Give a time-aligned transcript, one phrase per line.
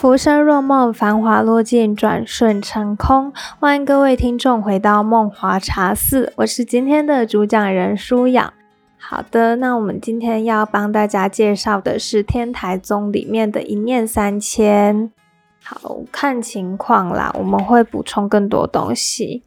[0.00, 3.30] 浮生若梦，繁华落尽，转瞬成空。
[3.58, 8.54] 欢迎各位听众回到梦华茶肆，我是今天的主讲人舒雅。
[8.96, 15.12] 好的，那我们今天要帮大家介绍的是天台宗里面的一念三千。
[15.62, 19.42] 好看情况啦，我们会补充更多东西。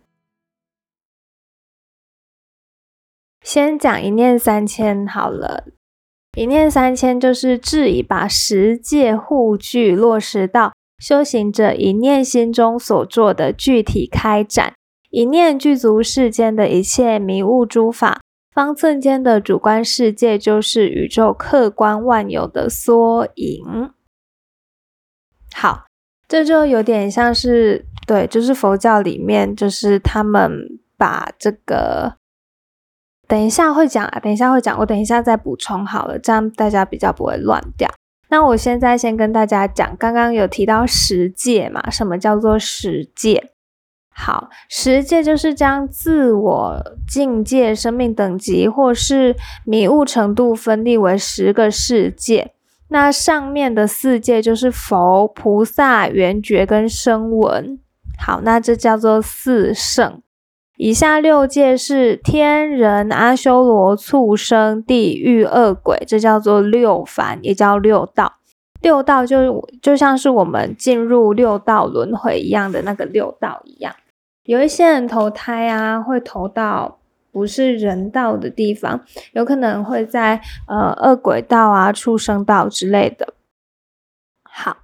[3.42, 5.64] 先讲一念三千好了。
[6.36, 14.74] 一念三千，就是智以把十界护具落实到修行者一念心中所做的具体开展。
[15.12, 18.20] 一念具足世间的一切迷雾诸法，
[18.52, 23.92] 方寸间的主观世界就是宇宙客观万有的缩影。
[25.54, 25.86] 好，
[26.28, 32.16] 这就有点像是对，就是佛教里面，就是他们把这个。
[33.28, 37.90] 等一下会讲啊，等一下会讲，我等一下再补充好了，这样大家比较不会乱掉。
[38.30, 41.90] 那我现在先跟大家讲，刚刚有提到十界嘛？
[41.92, 43.52] 什么叫做十界？
[44.10, 49.36] 好，十界就是将自我境界、生命等级或是
[49.66, 52.54] 迷雾程度分立为十个世界。
[52.90, 57.80] 那上面的四界就是佛、菩萨、圆觉跟声闻。
[58.20, 60.23] 好，那这叫做四圣。
[60.84, 68.34] 以下六界是天人、阿修罗、畜生、地狱、恶鬼，这叫做六凡，也叫六道。
[68.82, 73.96] 六道就就像是我们进入六道轮回一样的那个六道一样。
[74.44, 77.00] 有一些人投胎啊，会投到
[77.32, 83.34] 不是人道的地方，有可能会在呃恶鬼道啊、畜生道之类的。
[84.44, 84.83] 好。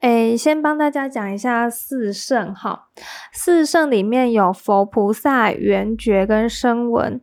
[0.00, 2.88] 诶，先帮大家讲一下四圣哈。
[3.32, 7.20] 四圣里面有佛菩萨、圆觉跟声闻。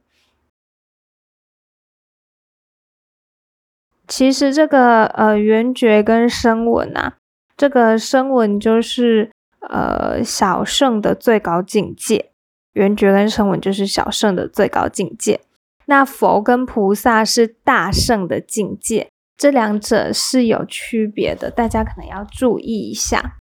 [4.08, 7.18] 其实这个呃圆觉跟声闻啊，
[7.56, 12.32] 这个声闻就是呃小圣的最高境界，
[12.74, 15.42] 圆觉跟声闻就是小圣的最高境界。
[15.86, 19.10] 那佛跟菩萨是大圣的境界。
[19.38, 23.36] 这两者是有区别的，大家可能要注意一下。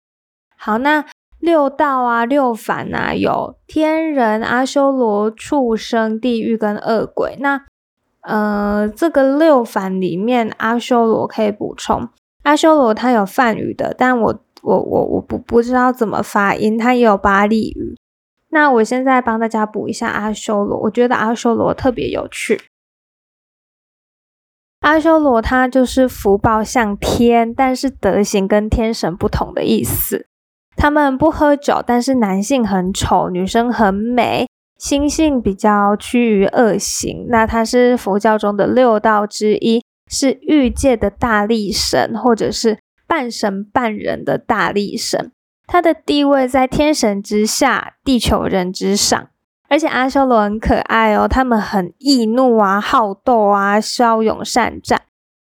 [0.57, 1.05] 好，那
[1.39, 7.37] 六道啊、六凡啊，有天人、阿修罗、畜生、地狱跟恶鬼。
[7.41, 7.65] 那
[8.23, 12.09] 呃，这个六凡里面，阿修罗可以补充，
[12.45, 17.95] 阿修罗它有梵语的，但我我我我不不知道怎么发音，它也有巴利语。
[18.49, 22.59] 那我现在帮大家补一下阿修罗，我觉得阿修罗特别有趣。
[24.85, 30.27] 阿修罗他就是福报像天，但是德行跟天神不同的意思。
[30.77, 34.47] 他们不喝酒，但是男性很丑，女生很美，
[34.79, 37.25] 心性比较趋于恶行。
[37.31, 45.33] 那他是佛教中的六道之一，是欲界的大力神，或者是半神半人的大力神。
[45.67, 49.29] 他的地位在天神之下，地球人之上。
[49.75, 55.03] 而且阿修罗很可爱哦，他们很易怒啊、好斗啊、骁勇善战。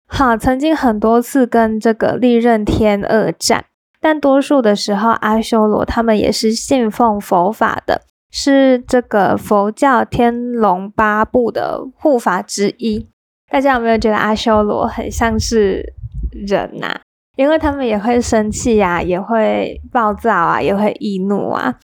[0.07, 3.65] 好，曾经很多次跟这个利刃天恶战，
[4.01, 8.01] 但多数的时候，阿修罗他们也是信奉佛法的，
[8.31, 13.07] 是这个佛教天龙八部的护法之一。
[13.51, 15.93] 大家有没有觉得阿修罗很像是
[16.31, 17.01] 人呐？
[17.35, 21.75] 因为他们也会生气呀，也会暴躁啊，也会易怒啊。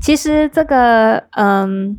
[0.00, 1.96] 其实这个，嗯，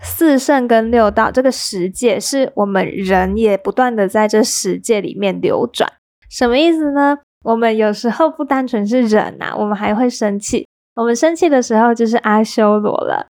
[0.00, 5.92] 四圣跟六道这个十界，是我们人也不断的在这十界里面流转。
[6.30, 7.18] 什么意思呢？
[7.44, 10.66] 我们有时候不单纯是人呐，我们还会生气。
[10.94, 13.28] 我们生气的时候就是阿修罗了。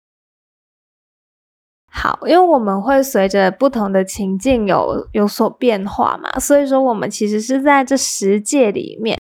[1.91, 9.19] 好，因为我们会随着不同的情境有有所变化嘛，所以说我们其实是在这十界里面。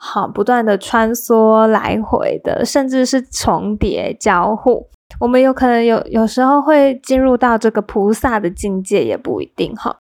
[0.00, 4.88] 好，不断的穿梭来回的，甚至是重叠交互。
[5.18, 9.96] 我们有可能有有时候会进入到这个菩萨的境界，也不一定哈。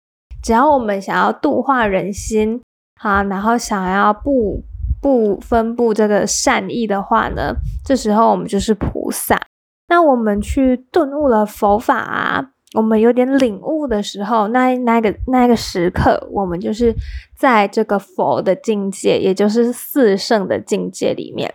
[0.43, 2.61] 只要我们想要度化人心，
[3.01, 4.65] 好，然后想要不
[5.01, 7.55] 不分布这个善意的话呢，
[7.85, 9.41] 这时候我们就是菩萨。
[9.89, 12.51] 那我们去顿悟了佛法啊。
[12.75, 16.93] 我们有点领悟的时候，那那个那个时刻，我们就是
[17.37, 21.55] 在这个佛的境界，也就是四圣的境界里面，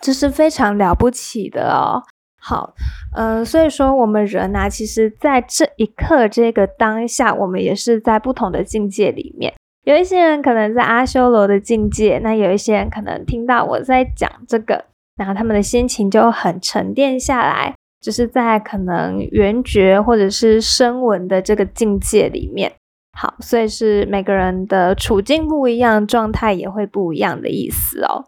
[0.00, 2.02] 这是非常了不起的哦。
[2.40, 2.72] 好，
[3.16, 9.52] 嗯，所以说我们人啊，其实在这一刻这个当下，我们也是在不同的境界里面。
[9.82, 14.84] 有一些人可能在阿修罗的境界，那有一些人可能听到我在讲这个，
[15.16, 17.74] 然后他们的心情就很沉淀下来。
[18.00, 22.76] 就是在可能圆觉或者是声闻的这个境界里面，
[23.12, 28.26] 好，所以是每个人的处境不一样，状态也会不一样的意思哦。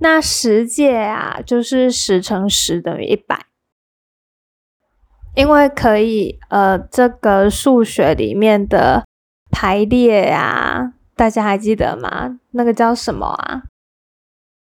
[0.00, 3.46] 那十界啊，就是十乘十等于一百，
[5.34, 9.04] 因为可以呃，这个数学里面的
[9.50, 12.38] 排列啊，大家还记得吗？
[12.50, 13.62] 那个叫什么啊？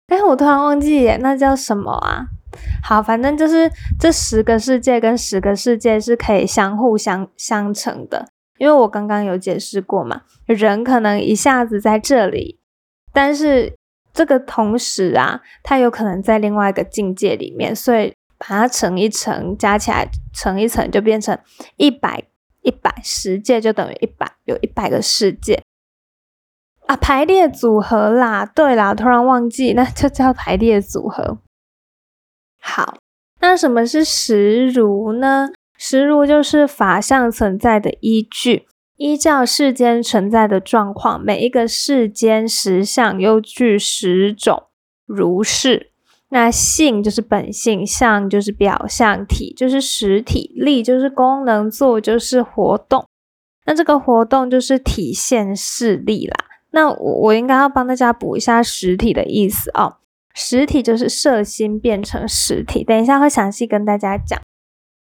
[0.07, 2.29] 哎，我突然忘记耶，那叫什么啊？
[2.83, 8.29] 好，反正就是这十个世界跟十个世界是可以相互相相乘的，
[8.59, 12.59] 因为我刚刚有解释过嘛，人可能一下子在这里，
[13.13, 13.75] 但是。
[14.15, 21.39] 这个同时啊，它有可能在另外一个境界里面，所以把它乘一乘，加起来乘一乘，就变成
[21.77, 22.25] 一百
[22.63, 25.63] 一百十界就等于一百，有一百个世界
[26.87, 28.45] 啊，排列组合啦。
[28.45, 31.39] 对啦，突然忘记，那就叫排列组合。
[32.61, 32.99] 好，
[33.41, 35.49] 那什么是实如呢？
[35.77, 38.67] 实如就是法相存在的依据。
[38.97, 44.65] 依照世间存在的状况，每一个世间实相又具十种
[45.07, 45.93] 如是。
[46.31, 53.07] 那性就是本性，相就是表象，体就是实体，力就是功能，作就是活动。
[53.67, 56.45] 那这个活动就是体现势力啦。
[56.73, 59.99] 那我我应该要帮大家补一下实体的意思哦。
[60.39, 64.41] 实体就是色心变成实体，等一下会详细跟大家讲。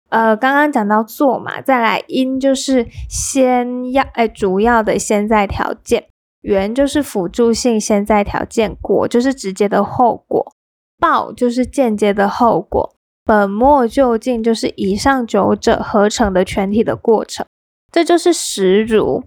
[0.09, 6.07] 呃，刚刚讲到做嘛，再来因就是先要哎主要的先在条件，
[6.41, 10.51] 缘就是辅助性先在条件，果就是直接的后果，
[10.97, 17.45] 报就是间接的后果，本末究竟就是以上九者合成的全体的过程，
[17.91, 19.23] 这就是实如。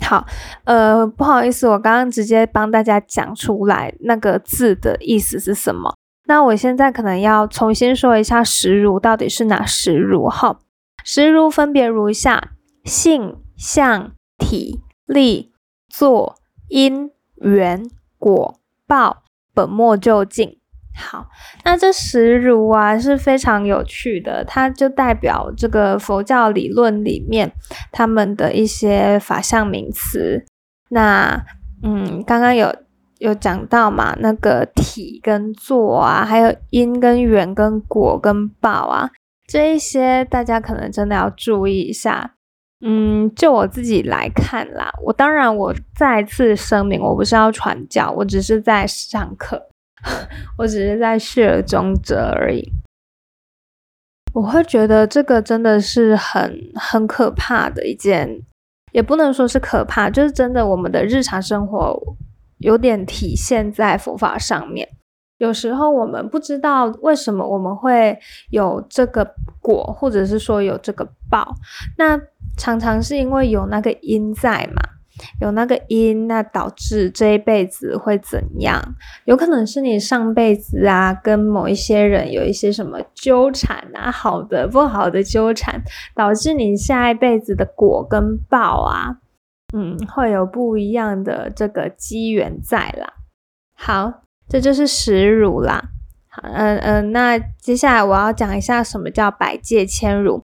[0.00, 0.26] 好，
[0.64, 5.94] 呃，不好意思，我刚刚直接帮大家讲出来那个字的意思是什么。
[6.26, 10.58] 那我现在可能要重新说一下实如到底是哪实如哈？
[11.04, 12.52] 实如分别如下：
[12.84, 15.52] 性、相、体、力、
[15.88, 16.36] 作、
[16.68, 20.58] 因、缘、果、报、本末究竟。
[20.96, 21.26] 好，
[21.64, 27.52] 那这十如啊是非常有趣的，它就代表这个佛教理论里面
[27.90, 30.44] 他们的一些法相名词。
[30.90, 31.44] 那
[31.82, 32.74] 嗯，刚刚有。
[33.18, 34.16] 有讲到嘛？
[34.18, 39.08] 那个体跟作啊，还有因跟缘跟果跟报啊，
[39.46, 42.34] 这一些大家可能真的要注意一下。
[42.84, 49.68] 嗯，就我自己来看啦，我当然我再次声明，我不是要传教，我只是在上课，
[50.58, 52.72] 我只是在学中者而已。
[54.34, 58.42] 我会觉得这个真的是很很可怕的一件，
[58.92, 62.16] 也不能说是可怕，就是真的我们的日常生活。
[62.58, 64.88] 有点体现在佛法上面。
[65.38, 68.16] 有时候我们不知道为什么我们会
[68.50, 71.56] 有这个果，或者是说有这个报，
[71.98, 72.16] 那
[72.56, 74.80] 常常是因为有那个因在嘛，
[75.40, 78.94] 有那个因，那导致这一辈子会怎样？
[79.24, 85.82] 有可能是你上辈子啊，跟某一些人有一些什么纠缠啊，好的不好的纠缠，
[86.14, 89.18] 导致你下一辈子的果跟报啊。
[89.74, 93.14] 嗯，会有不一样的这个机缘在啦。
[93.74, 95.90] 好，这就是实如啦。
[96.28, 100.42] 好，嗯嗯，那接下来我要讲一下什么叫百界千如。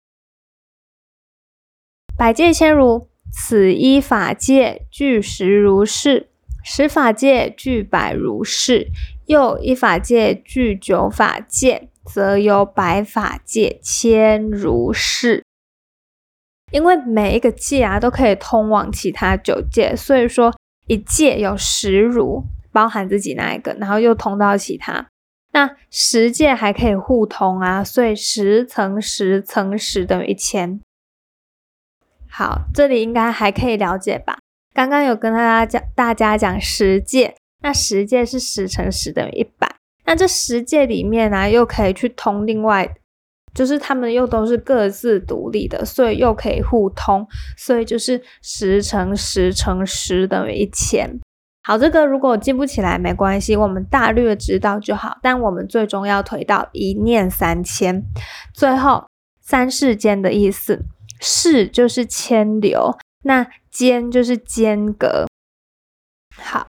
[2.18, 6.30] 百界千如，此一法界具十如是，
[6.64, 8.88] 十法界具百如是，
[9.26, 15.44] 又一法界具九法界，则有百法界千如是。
[16.72, 20.54] 因为每一个界啊都可以通往其他九界，所以说
[20.88, 25.08] 一界有十如，包含自己那一个，然后又通到其他。
[25.54, 30.80] 那十界还可以互通啊，所以十乘十乘十等于一千。
[32.32, 34.38] 好，这里应该还可以了解吧？
[34.74, 42.96] 刚刚有跟大家讲，大家讲十界，那十界是十乘十等于一百，那这十界里面呢，又可以去通另外。
[43.54, 51.20] 就是他们又都是各自独立的，所以又可以互通，所以就是十乘十乘十等于一千。
[51.62, 55.18] 好，这个如果记不起来没关系，我们大略知道就好。
[55.22, 58.02] 但我们最终要推到一念三千。
[58.54, 59.04] 最后
[59.42, 60.86] 三世间的意思，
[61.22, 65.28] 世就是千流，那间就是间隔。
[66.36, 66.68] 好，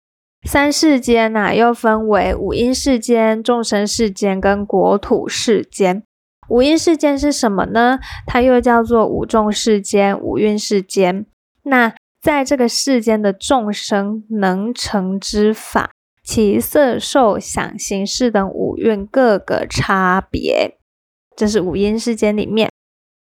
[0.44, 6.02] 三世间呐又分为五阴世间、众生世间跟国土世间。
[6.48, 7.98] 五阴世间是什么呢？
[8.26, 11.26] 它又叫做五众世间、五蕴世间。
[11.64, 15.90] 那在这个世间的众生能成之法，
[16.24, 20.78] 其色、受、想、行、识等五蕴各个差别，
[21.36, 22.70] 这是五阴世间里面。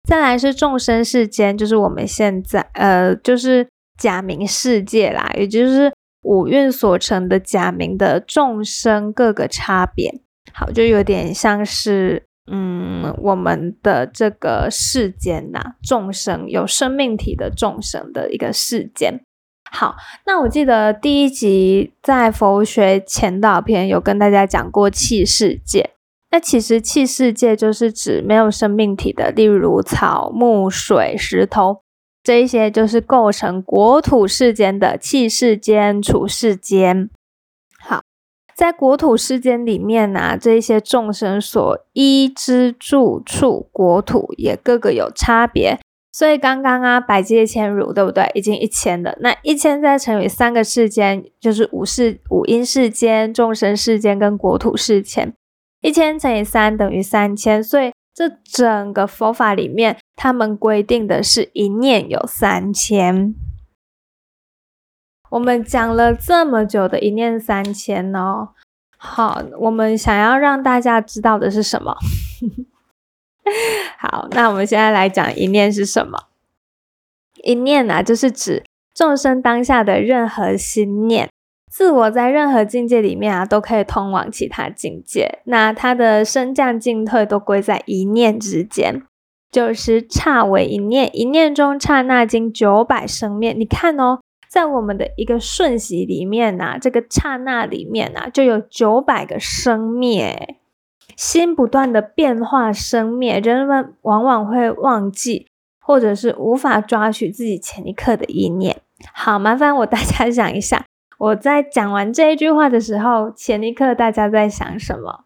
[0.09, 10.11] 再来是众生世间，就是我们现在呃，就是假名世界啦，也就是五蕴所成的假名的众生各个差别。
[10.51, 19.21] 好，就有点像是嗯，我们的这个世间呐，众生有生命体的众生的一个世间。
[19.71, 25.91] 好，那我记得第一集在佛学前导篇有跟大家讲过气世界。
[26.31, 31.81] 那其实气世界就是指没有生命体的，例如草木水石头
[32.21, 37.09] 这一些，就是构成国土世间的气世间、处世间。
[37.79, 38.03] 好，
[38.55, 45.79] 在国土世间里面呢，这一些众生所依之住处国土也各个有差别。
[46.11, 48.29] 所以刚刚啊，百界千如，对不对？
[48.33, 49.15] 已经一千了。
[49.21, 55.33] 那一千再乘以三个世间，就是五世、五阴世间、众生世间跟国土世间。
[55.81, 63.33] 一千乘以三等于三千，所以这整个佛法里面，他们规定的是一念有三千。
[65.29, 68.49] 我们讲了这么久的一念三千哦，
[68.97, 71.95] 好，我们想要让大家知道的是什么？
[73.97, 76.25] 好，那我们现在来讲一念是什么？
[77.43, 81.29] 一念啊，就是指众生当下的任何心念。
[81.69, 85.39] 自我在任何境界里面啊，都可以通往其他境界。
[85.45, 89.03] 那它的升降进退都归在一念之间，
[89.51, 93.53] 就是刹为一念，一念中刹那经九百生灭。
[93.53, 100.57] 你看哦，在我们的一个瞬息里面呐，这个刹那里面呐，就有九百个生灭，
[101.15, 105.45] 心不断的变化生灭，人们往往会忘记，
[105.79, 108.77] 或者是无法抓取自己前一刻的意念。
[109.13, 110.83] 好，麻烦我大家想一下。
[111.19, 115.25] 我在讲完这一句话的时候，前一刻大家在想什么？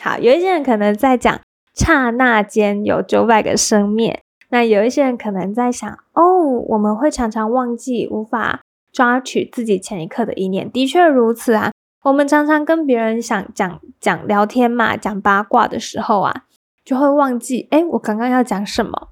[0.00, 1.40] 好，有一些人可能在讲
[1.72, 8.62] 刹那间有九百个生灭，那有一些人可能在想，哦，我们会常常忘记，无法
[8.92, 10.68] 抓取自己前一刻的意念。
[10.68, 11.70] 的确如此啊，
[12.02, 16.46] 我们常常跟别人想讲讲聊天嘛，讲八卦的时候啊，
[16.84, 19.10] 就会忘记，哎，我刚刚要讲什么。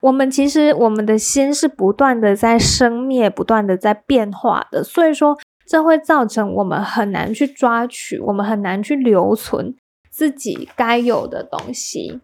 [0.00, 5.36] 我们其实，我们的心是不断的在生灭，不断的在变化的，所以说
[5.66, 9.74] 这会造成我们很难去抓取，我们很难去留存
[10.10, 12.20] 自己该有的东西。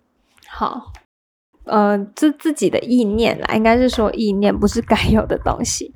[0.46, 0.92] 好，
[1.64, 5.92] 呃，这自己的意念啦，应该是说意念不是该有的东西。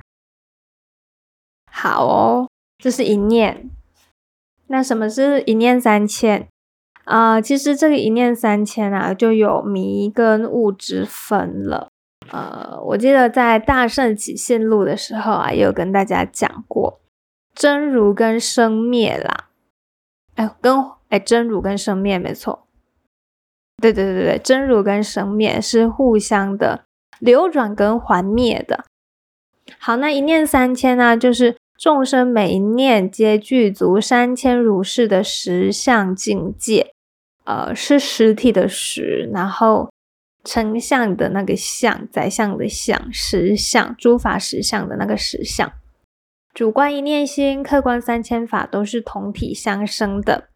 [1.71, 3.71] 好哦，这是一念。
[4.67, 6.49] 那什么是一念三千？
[7.09, 11.89] 啊，其实这个一念三千啊，就有迷跟悟之分了。
[12.31, 17.01] 呃，我记得在《大圣起信录》的时候啊，也有跟大家讲过
[17.55, 19.49] 真如跟生灭啦。
[20.35, 22.67] 哎，跟哎真如跟生灭没错。
[23.81, 26.85] 对对对对，真如跟生灭是互相的
[27.19, 28.85] 流转跟还灭的。
[29.79, 36.93] 好，那一念三千呢，就是众生每一念皆具足三千如是的实相境界。
[37.49, 39.91] 呃，是实体的实，然后
[40.45, 45.73] 成像的那个相，宰相的相，实相，诸法实相的那个实相。
[46.53, 50.51] 主观一念心，客观三千法，都是同体相生的。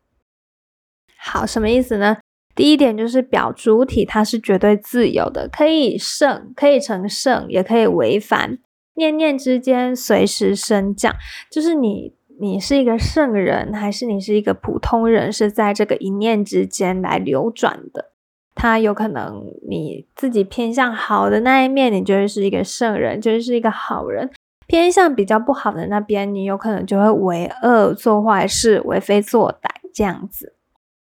[1.16, 2.18] 好，什么意思呢？
[2.54, 8.58] 第一点就是表主体它是绝对自由的，可以圣，可以成圣，也可以违反，
[8.96, 11.16] 念念之间随时升降，
[11.50, 12.12] 就是你。
[12.42, 15.32] 你是一个圣人，还是你是一个普通人？
[15.32, 18.10] 是在这个一念之间来流转的。
[18.56, 24.26] 他有可能你自己偏向好的那一面，你就会是一个圣人，就是一个好人；
[24.66, 30.56] 偏向比较不好的那边，你有可能就会为恶做坏事，为非作歹这样子。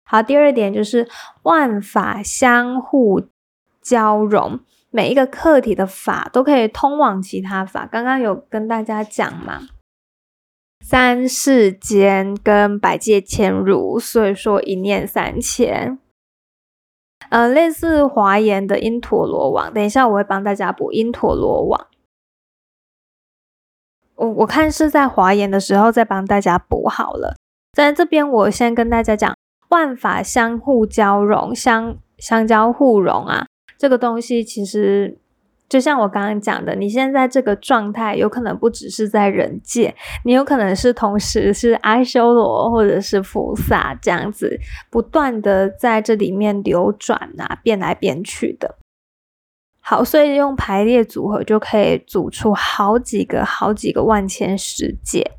[0.04, 1.08] 好，第二点就是
[1.44, 3.22] 万法相互
[3.80, 4.60] 交融，
[4.90, 7.88] 每一个客体的法都可以通往其他法。
[7.90, 9.62] 刚刚有跟大家讲嘛？
[10.92, 15.98] 三世间跟百界千如，所以说一念三千。
[17.30, 21.86] 呃，类似华严的因陀罗网，等一下我会帮大家补因陀罗网。
[24.16, 27.36] 我我看是在华严的时候再帮大家补好了。
[27.72, 29.34] 在这边我先跟大家讲，
[29.70, 33.46] 万法相互交融，相相交互融啊，
[33.78, 35.21] 这个东西其实。
[35.72, 44.60] 就像我刚刚讲的，你现在这个状态有可能不只是在人界，你有可能是同时是阿修罗或者是菩萨这样子，
[44.90, 48.76] 不断的在这里面流转啊，变来变去的。
[49.80, 55.32] 好，所以用排列组合就可以组出好几个、好几个万千世界。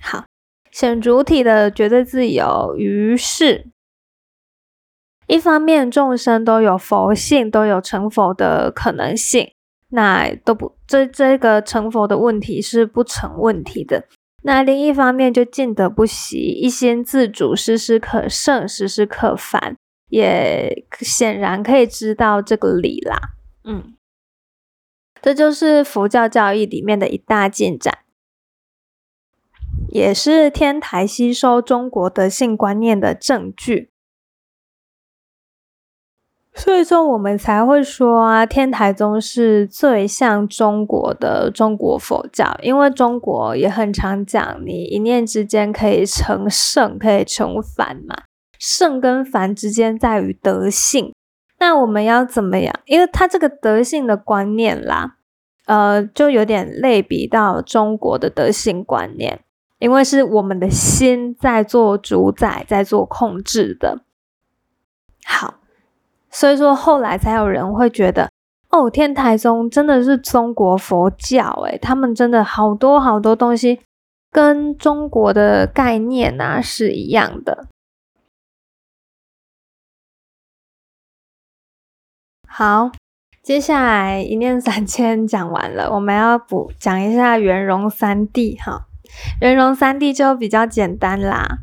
[0.00, 0.24] 好，
[0.72, 3.66] 显主体的绝对自由，于是
[5.26, 9.52] 一方面众生都有佛性，都有成佛的可能性，
[9.88, 14.06] 那都不这这个成佛的问题是不成问题的。
[14.42, 19.76] 那另一方面就尽得不习，一心自主，时时可胜，时时可凡，
[20.08, 23.16] 也显然可以知道这个理啦。
[23.64, 23.94] 嗯，
[25.20, 27.98] 这就是佛教教义里面的一大进展，
[29.88, 33.90] 也是天台吸收中国德性观念的证据。
[36.56, 48.22] 所以说，我们才会说啊，天台宗是最像中国的中国佛教，因为中国也很常讲，你一念之间可以成圣，可以成凡嘛。
[48.58, 51.12] 圣跟凡之间在于德性，
[51.58, 52.74] 那我们要怎么样？
[52.86, 55.16] 因为他这个德性的观念啦，
[55.66, 59.40] 呃，就有点类比到中国的德性观念，
[59.78, 64.00] 因为是我们的心在做主宰，在做控制的。
[65.26, 65.56] 好。
[66.38, 68.30] 所以说，后来才有人会觉得，
[68.68, 73.80] 哦，天台宗真的是中国佛教，诶他们真的好多好多东西
[74.30, 77.68] 跟中国的概念啊是一样的。
[82.46, 82.90] 好，
[83.42, 88.86] 接下来一念三千讲完了，我们要补讲一下圆融三谛哈。
[89.40, 91.60] 圆融三谛就比较简单啦。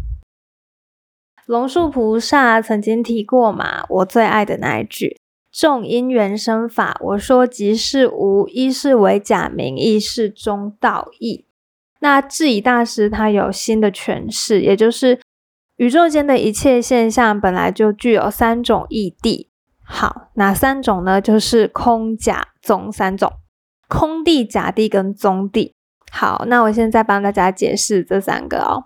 [1.45, 5.17] 龙树菩萨曾经提过嘛，我最爱的那一句
[5.51, 11.45] “众因缘生法”，我说即是无，一是为假名，一是中道义。
[11.99, 15.19] 那智以大师他有新的诠释，也就是
[15.75, 19.47] 宇宙间的一切现象本来就具有三种义谛。
[19.85, 21.19] 好，哪三种呢？
[21.19, 23.33] 就是空、假、宗三种。
[23.89, 25.73] 空地、假谛跟宗谛。
[26.09, 28.85] 好，那我现在帮大家解释这三个哦。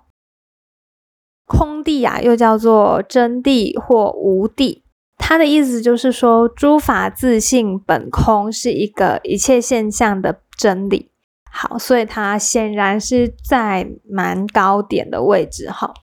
[1.48, 4.84] 空地啊，又叫做真谛或无地，
[5.18, 11.10] 它的意思就是说，诸法自性本空，是一个一切现象的真理。
[11.50, 15.70] 好，所以它显然是在蛮高点的位置。
[15.72, 15.94] 哈，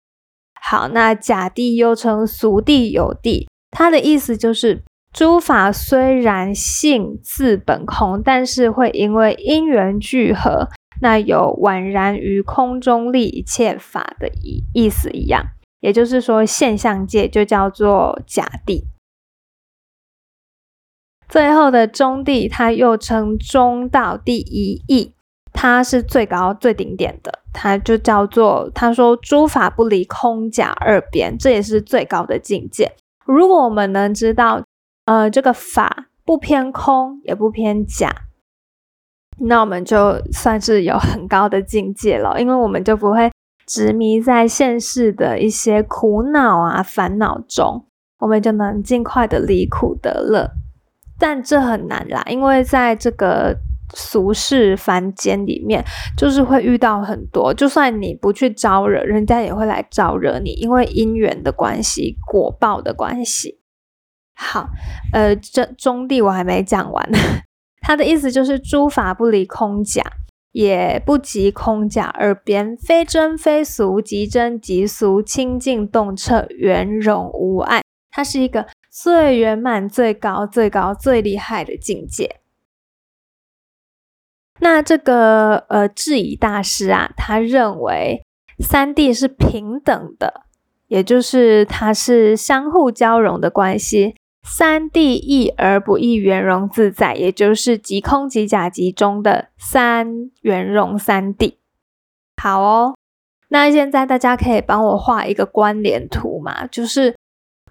[0.60, 10.68] 好，那假地又称俗地有地，它的意思就是，诸法虽然性自本空，但是会因为因缘聚合。
[11.00, 15.44] 那有宛然于空中立一切法的意意思一样，
[15.80, 18.84] 也就是说，现象界就叫做假谛。
[21.28, 25.14] 最后的中谛，它又称中道第一义，
[25.52, 32.92] 它是最高最顶点的，它就叫做他说诸法不离空假二边，这也是最高的境界。
[33.24, 34.62] 如果我们能知道，
[35.06, 38.26] 呃，这个法不偏空，也不偏假。
[39.40, 43.30] 那我们就算是有很高的境界了，因为我们就不会
[43.66, 47.86] 执迷在现世的一些苦恼啊、烦恼中，
[48.18, 50.50] 我们就能尽快的离苦得乐。
[51.18, 53.56] 但这很难啦，因为在这个
[53.94, 55.84] 俗世凡间里面，
[56.16, 63.60] 就是会遇到很多，就算你不去招惹，人家也会来招惹你，因为因缘的关系、果报的关系。
[64.34, 64.68] 好，
[65.12, 67.08] 呃，这中地我还没讲完。
[67.86, 70.02] 他的意思就是，诸法不离空假，
[70.52, 77.82] 也不及空假二边，非真非俗，即真即俗，清净洞彻，圆融无碍。
[78.10, 82.40] 它是一个最圆满、最高、最高、最厉害的境界。
[84.60, 88.24] 那这个呃智疑大师啊，他认为
[88.60, 90.44] 三谛是平等的，
[90.86, 94.14] 也就是它是相互交融的关系。
[94.44, 101.54] 三谛异而不异，圆融自在，也就是即空即假即中的三圆融三谛。
[102.36, 102.94] 好哦，
[103.48, 106.66] 那现在大家可以帮我画一个关联图嘛？
[106.66, 107.16] 就是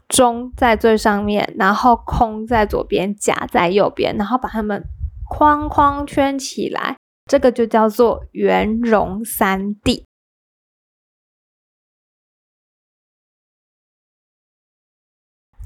[0.08, 4.84] 中在最上面，然后空在左边，假在右边，然后把它们
[5.30, 6.98] 框框圈起来，
[7.30, 10.04] 这个就叫做圆融三谛。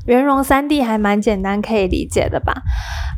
[0.08, 2.63] 圆融三 D 还蛮简单，可以理解的吧？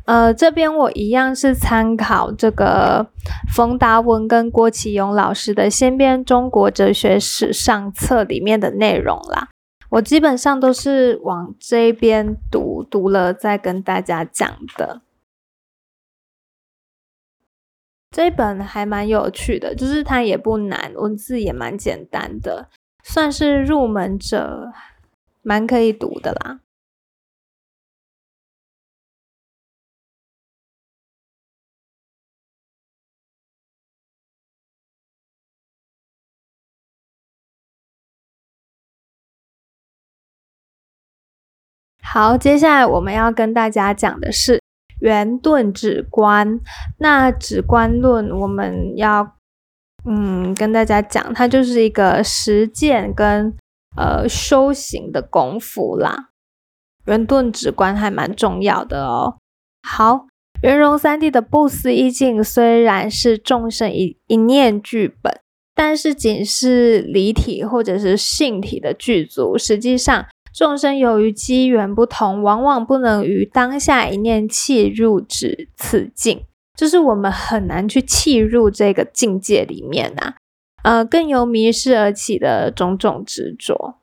[0.06, 3.08] 呃，这边我一样是参考这个
[3.54, 9.50] 冯达文跟郭启勇老师的《先编中国哲学史》上册里面的内容啦。
[9.92, 15.02] 我基本上都是往这边读，读了再跟大家讲的。
[18.12, 22.68] 这本还蛮有趣的，就是它也不难，文字也蛮简单的，
[23.04, 24.72] 算是入门者
[25.44, 26.60] 蛮可以读的啦。
[42.12, 44.60] 好，接下来我们要跟大家讲的是
[45.00, 46.60] 圆顿止观。
[46.98, 49.36] 那止观论，我们要
[50.06, 53.54] 嗯跟大家讲，它就是一个实践跟
[53.96, 56.30] 呃修行的功夫啦。
[57.06, 59.38] 圆顿止观还蛮重要的哦。
[59.88, 60.26] 好，
[60.64, 65.40] 圆融三谛的不思议境虽然是众生一一念剧本，
[65.76, 70.26] 但是仅是离体或者是性体的具足，实际上。
[70.54, 76.44] 众生由于机缘不同，往往不能于当下一念契入至此境，
[76.76, 80.36] 就是我们很难去契入这个境界里面呐。
[80.84, 83.96] 呃，更由迷失而起的种种执着。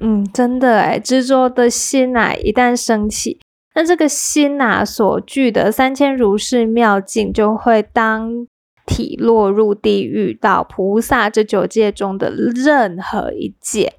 [0.00, 3.40] 嗯，真的诶执着的心呐，一旦升起，
[3.74, 8.46] 那这个心呐所具的三千如是妙境，就会当
[8.86, 13.94] 体落入地狱到菩萨这九界中的任何一界。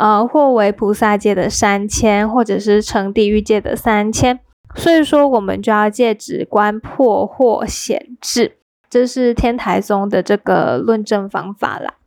[0.00, 4.40] 呃，或为菩萨界的三千，或者是成地狱界的三千，
[4.74, 8.56] 所以说我们就要借指观破惑显智，
[8.88, 11.98] 这是天台宗的这个论证方法啦。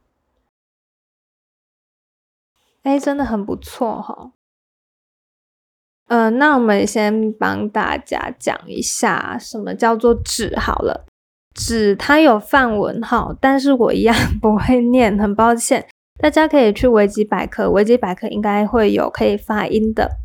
[2.82, 4.32] 哎，真的很不错哈。
[6.08, 11.06] 嗯，那我们先帮大家讲一下什么叫做止好了。
[11.54, 15.88] 止它有范文哈，但是我一样 不会念，很抱歉。
[16.20, 20.18] 大家可以去维基百科，维基百科应该会有可以发音的。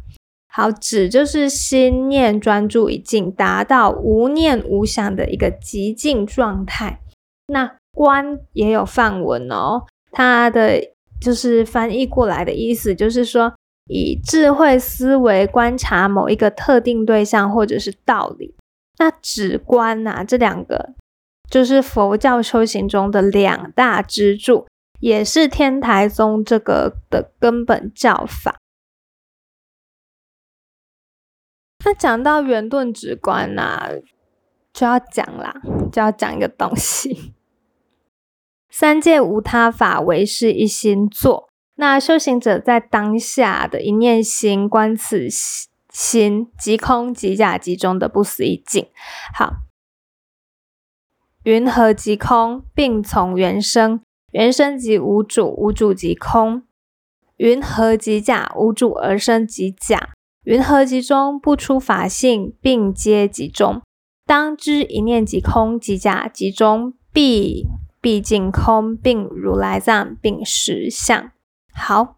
[0.51, 7.01] 好，止就是心念专注已静，达到无念无想的一个极静状态。
[7.49, 10.81] 那观也有范文哦，它的
[11.21, 13.55] 就是翻译过来的意思，就是说
[13.89, 18.55] 以智慧思维观察某一个特定对象或者是道理。
[18.99, 20.91] 那止观呐，这两个
[21.51, 24.67] 就是佛教修行中的两大支柱。
[25.01, 28.59] 也是天台宗这个的根本教法。
[31.85, 33.89] 那讲到圆顿直观呐，
[34.73, 35.61] 就要讲啦，
[35.93, 37.35] 就要讲一个东西：
[38.69, 41.49] 三界无他法，唯是一心作。
[41.77, 48.91] 那修行者在当下的一念心观此心，即空即假即中的不思议境。
[49.33, 49.59] 好，
[51.45, 54.03] 云何即空，并从缘生。
[54.39, 56.63] 原生即无主，无主即空。
[57.39, 58.53] 云何即假？
[58.55, 60.11] 无主而生即假。
[60.45, 61.41] 云何即中？
[61.41, 63.83] 不出法性，并皆即中。
[64.25, 67.67] 当知一念即空，即假即中，必
[68.01, 71.33] 毕竟空，并如来藏，并实相。
[71.75, 72.17] 好，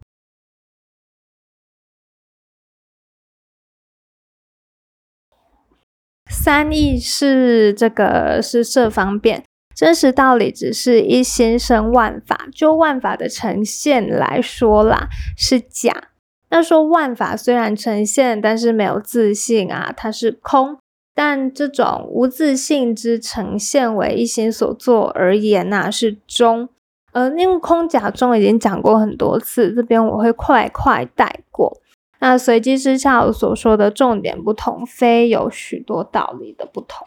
[6.29, 9.43] 三义是这个是设方便。
[9.81, 16.09] 真实道理只是一心生万法，就万法的呈现来说啦，是假。
[16.51, 20.77] 那说万法虽然呈现，但是没有自信啊，它是空。
[21.15, 26.69] 但这种无自信之呈现为一心所作而言呐，是中。
[27.13, 31.81] 呃，因为空假中已经讲过很多次，这边我会快快带过。
[32.19, 37.07] 那随机之下所说的重点不同，非有许多道理的不同。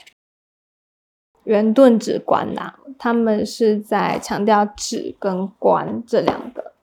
[1.45, 6.73] 圆顿止观呐，他们是在强调止跟观这两个。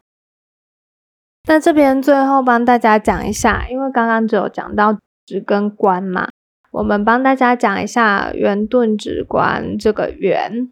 [1.48, 6.28] 那这边最后帮大家讲一下，因为刚刚只有讲到止跟观嘛，
[6.70, 10.70] 我们帮大家讲一下圆顿止观这个圆。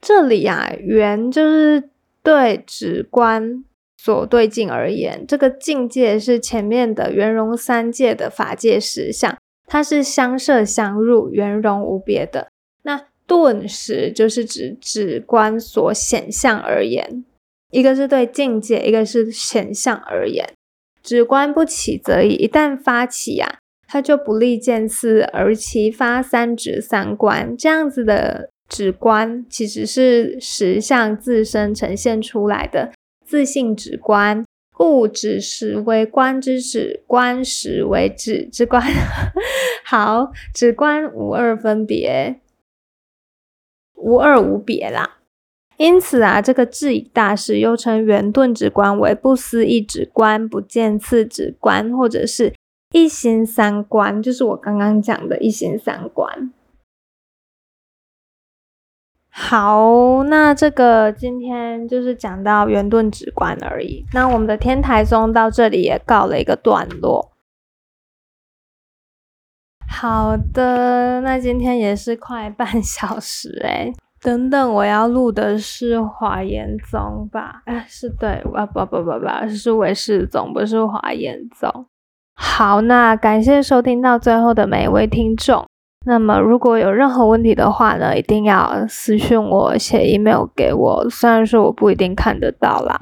[0.00, 1.90] 这里啊，圆就是
[2.22, 3.64] 对止观
[3.96, 9.36] 所对境而言，这个境界是前面的圆融三界的法界实相。
[9.72, 12.48] 它是相摄相入、圆融无别的。
[12.82, 17.24] 那顿时就是指指观所显象而言，
[17.70, 20.44] 一个是对境界，一个是显象而言。
[21.04, 27.56] 指观不起则已，一旦发起呀，它就不立见次，而其发三指三观。
[27.56, 32.90] 这样子的指观，其实是实相自身呈现出来的
[33.24, 34.44] 自信指观。
[34.72, 38.82] 故指实为观之指，观实为指之观。
[39.90, 42.38] 好，指观无二分别，
[43.94, 45.16] 无二无别啦。
[45.78, 52.54] 因此啊，这个智以大师又称圆顿指观为不思议指观、不见次指观，或者是
[52.92, 56.52] 一心三观，就是我刚刚讲的一心三观。
[59.28, 64.06] 好，那这个今天就是讲到圆顿直观而已。
[64.12, 67.29] 那我们的天台宗到这里也告了一个段落。
[69.92, 77.62] 好的，那今天也是快半小时诶 等等，我要录的是华严宗吧？
[77.64, 81.86] 哎，是对，我不不不不，是韦世宗，不是华严宗。
[82.36, 85.66] 好，那感谢收听到最后的每一位听众。
[86.06, 91.10] 那么如果有任何问题的话呢，一定要私信我，写 email 给我。
[91.10, 92.98] 虽然说我不一定看得到啦，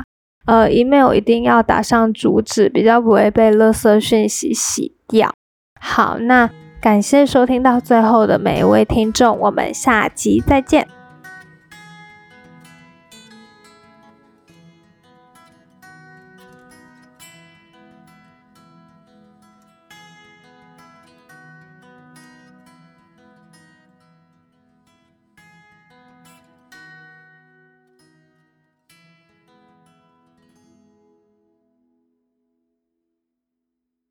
[0.47, 5.33] 呃，email 一定要打上主旨，比较不会被垃圾讯息洗掉。
[5.81, 10.98] 好，那感谢收听到最后的每一位听众，我们下集再见。